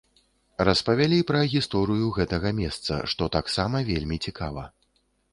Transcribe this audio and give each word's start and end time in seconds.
Распавялі 0.67 1.17
пра 1.31 1.41
гісторыю 1.51 2.07
гэтага 2.17 2.51
месца, 2.61 2.97
што 3.11 3.27
таксама 3.35 3.83
вельмі 3.91 4.17
цікава. 4.31 4.63